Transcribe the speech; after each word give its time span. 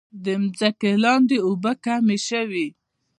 د 0.25 0.27
ځمکې 0.59 0.91
لاندې 1.03 1.37
اوبه 1.47 1.71
کمې 1.83 2.17
شوي؟ 2.27 2.67